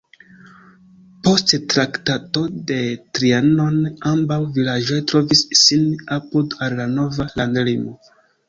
[1.25, 2.79] Post Traktato de
[3.17, 3.77] Trianon
[4.15, 5.87] ambaŭ vilaĝoj trovis sin
[6.19, 7.99] apud al la nova landlimo.